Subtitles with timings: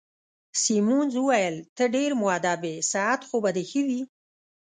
[0.63, 4.01] سیمونز وویل: ته ډېر مودب يې، صحت خو به دي ښه وي؟